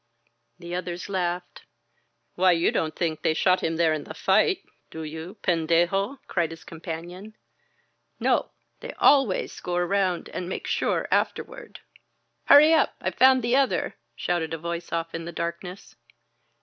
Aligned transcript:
The 0.57 0.73
others 0.73 1.09
laughed. 1.09 1.61
"Why, 2.33 2.53
you 2.53 2.71
don't 2.71 2.95
think 2.95 3.21
they 3.21 3.35
shot 3.35 3.61
him 3.61 3.75
there 3.75 3.93
in 3.93 4.05
the 4.05 4.15
fight, 4.15 4.63
do 4.89 5.03
you, 5.03 5.37
pendecof 5.43 6.17
cried 6.25 6.49
his 6.49 6.63
companion. 6.63 7.35
"No, 8.19 8.49
they 8.79 8.93
always 8.93 9.59
go 9.59 9.75
around 9.75 10.27
and 10.29 10.49
make 10.49 10.65
sure 10.65 11.07
afterward" 11.11 11.81
"Hurry 12.45 12.73
up! 12.73 12.95
I've 12.99 13.13
found 13.13 13.43
the 13.43 13.55
other," 13.55 13.95
shouted 14.15 14.55
a 14.55 14.57
voice 14.57 14.91
off 14.91 15.13
in 15.13 15.25
the 15.25 15.31
darkness. 15.31 15.95